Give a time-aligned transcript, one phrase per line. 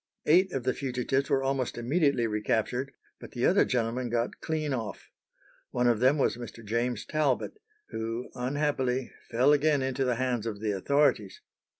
[0.25, 5.11] Eight of the fugitives were almost immediately recaptured, but the other gentlemen got clean off.
[5.69, 6.65] One of them was Mr.
[6.65, 11.41] James Talbot, who, unhappily, fell again into the hands of the authorities.